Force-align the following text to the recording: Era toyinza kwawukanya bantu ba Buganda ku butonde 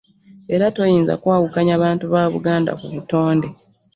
Era 0.55 0.65
toyinza 0.75 1.13
kwawukanya 1.21 1.75
bantu 1.83 2.05
ba 2.13 2.23
Buganda 2.33 2.71
ku 2.79 2.87
butonde 2.93 3.47